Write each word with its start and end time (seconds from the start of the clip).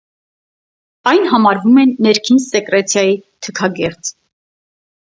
Այն 1.11 1.27
համարվում 1.33 1.77
է 1.83 1.85
ներքին 2.07 2.43
սեկրեցիայի 2.47 3.17
թքագեղձ։ 3.49 4.15